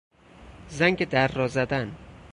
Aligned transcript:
زنگ 0.69 1.09
در 1.09 1.27
را 1.27 1.47
زدن 1.47 1.95